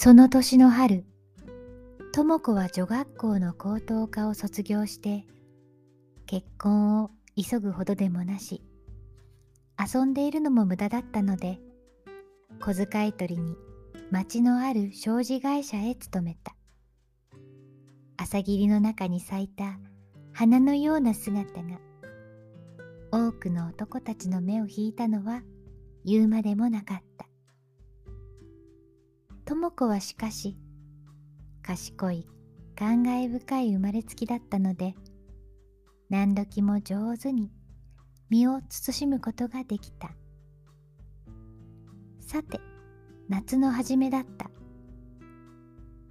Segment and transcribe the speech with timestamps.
[0.00, 1.04] その年の春、
[2.12, 5.26] 智子は女学校の高等科を卒業して、
[6.24, 8.62] 結婚を急ぐほどでもなし、
[9.76, 11.58] 遊んでいるのも無駄だったので、
[12.60, 13.56] 小遣い取りに
[14.12, 16.54] 町のある商事会社へ勤めた。
[18.18, 19.80] 朝霧の中に咲いた
[20.32, 21.80] 花のような姿が
[23.10, 25.42] 多くの男たちの目を引いたのは
[26.04, 27.27] 言うまでもなかった。
[29.48, 30.58] 智子はしかし
[31.62, 32.26] 賢い
[32.76, 34.94] 感慨深い生まれつきだったので
[36.10, 37.50] 何時も上手に
[38.28, 40.10] 身を慎むことができた。
[42.20, 42.60] さて
[43.30, 44.50] 夏の初めだった。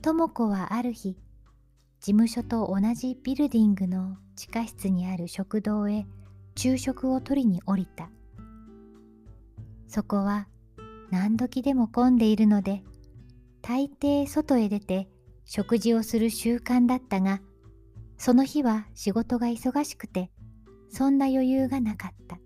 [0.00, 1.18] 智子はある日
[2.00, 6.06] 事務所と同じビルディングの地下室にある食堂へ
[6.54, 8.08] 昼食を取りに降りた。
[9.88, 10.48] そこは
[11.10, 12.82] 何時でも混んでいるので、
[13.68, 15.08] 大抵外へ出て
[15.44, 17.40] 食事をする習慣だったが、
[18.16, 20.30] その日は仕事が忙しくて、
[20.88, 22.38] そんな余裕がなかった。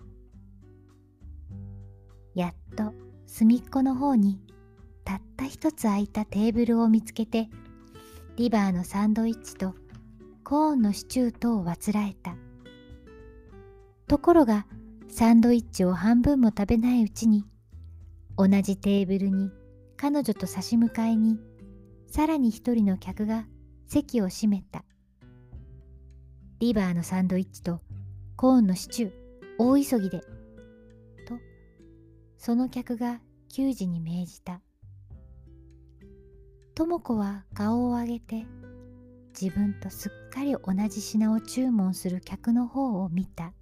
[2.35, 2.95] やっと
[3.27, 4.41] 隅っこの方に
[5.05, 7.51] たった一つ空いたテーブルを見つけて、
[8.37, 9.75] リバーのサンドイッチと
[10.43, 12.35] コーンのシチューとをわつらえた。
[14.07, 14.67] ところが
[15.11, 17.45] サンドイッチを半分も食べないうちに
[18.39, 19.51] 同じテーブルに
[20.01, 21.39] 彼女と差し向かいに
[22.06, 23.45] さらに一人の客が
[23.87, 24.83] 席を閉めた。
[26.59, 27.81] リバーのサンドイッチと
[28.34, 29.12] コーンのシチュー
[29.59, 30.20] 大急ぎで
[31.29, 31.34] と
[32.39, 33.20] その客が
[33.55, 34.62] 給仕に命じた。
[36.75, 38.47] 智子は顔を上げて
[39.39, 43.53] 自分とすっかり同じ品を注文する客の方を見た。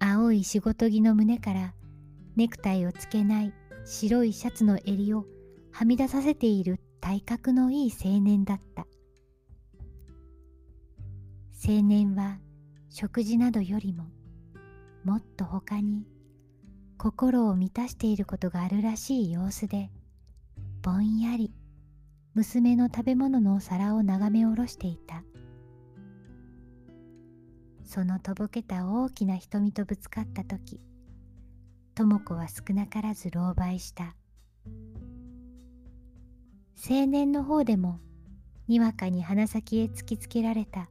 [0.00, 1.74] 青い仕事着の胸から
[2.34, 3.52] ネクタイをつけない
[3.88, 5.26] 白いシャツの襟を
[5.70, 8.84] はみ出させている体格のいい青年だった。
[11.64, 12.38] 青年は
[12.90, 14.06] 食事などよりも
[15.04, 16.04] もっと他に
[16.98, 19.90] 心を満たしていることがあるらしい様子で
[20.82, 21.54] ぼんやり
[22.34, 25.22] 娘の食べ物のお皿を眺めおろしていた。
[27.84, 30.80] そのとぼけた大きな瞳とぶつかった時
[31.96, 34.14] 智子は少なからず狼狽した。
[36.90, 38.00] 青年の方でも
[38.68, 40.90] にわかに鼻先へ突きつけられた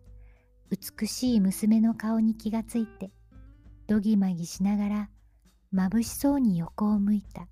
[0.72, 3.12] 美しい娘の顔に気がついて
[3.86, 5.10] どぎまぎしながら
[5.76, 7.48] 眩しそうに横を向いた。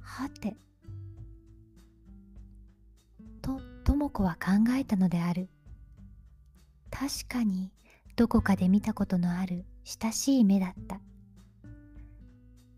[0.00, 0.56] はて
[3.42, 5.50] と智子は考えたのである。
[6.90, 7.72] 確かに
[8.16, 10.98] どこかで見たことのある親しい目だった。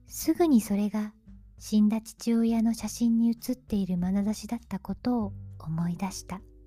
[0.09, 1.13] すぐにそれが
[1.59, 6.41] 死んだ父親の写真に写っている眼差しだったことを思い出した「